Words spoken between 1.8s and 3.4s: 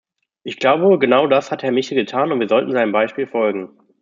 getan, und wir sollten seinem Beispiel